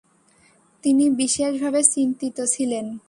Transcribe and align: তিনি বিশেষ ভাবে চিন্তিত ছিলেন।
তিনি 0.83 1.09
বিশেষ 1.09 1.61
ভাবে 1.61 1.83
চিন্তিত 1.83 2.37
ছিলেন। 2.45 2.85